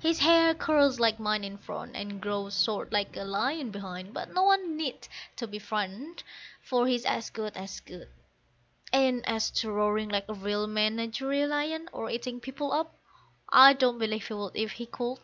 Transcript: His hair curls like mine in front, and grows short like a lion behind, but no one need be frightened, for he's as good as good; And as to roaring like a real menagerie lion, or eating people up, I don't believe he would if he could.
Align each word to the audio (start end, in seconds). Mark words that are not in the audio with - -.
His 0.00 0.20
hair 0.20 0.54
curls 0.54 0.98
like 0.98 1.20
mine 1.20 1.44
in 1.44 1.58
front, 1.58 1.96
and 1.96 2.18
grows 2.18 2.64
short 2.64 2.94
like 2.94 3.14
a 3.14 3.24
lion 3.24 3.70
behind, 3.70 4.14
but 4.14 4.32
no 4.32 4.42
one 4.42 4.74
need 4.78 5.06
be 5.50 5.58
frightened, 5.58 6.22
for 6.62 6.86
he's 6.86 7.04
as 7.04 7.28
good 7.28 7.54
as 7.58 7.80
good; 7.80 8.08
And 8.90 9.22
as 9.28 9.50
to 9.50 9.70
roaring 9.70 10.08
like 10.08 10.30
a 10.30 10.34
real 10.34 10.66
menagerie 10.66 11.44
lion, 11.46 11.90
or 11.92 12.08
eating 12.08 12.40
people 12.40 12.72
up, 12.72 12.94
I 13.50 13.74
don't 13.74 13.98
believe 13.98 14.28
he 14.28 14.32
would 14.32 14.56
if 14.56 14.72
he 14.72 14.86
could. 14.86 15.20